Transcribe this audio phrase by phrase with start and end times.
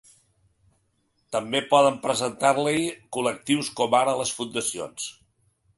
[1.35, 5.11] També poden presentar-la-hi col·lectius com ara les fundacions.